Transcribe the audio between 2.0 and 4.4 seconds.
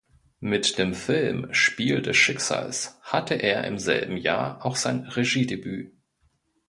des Schicksals" hatte er im selben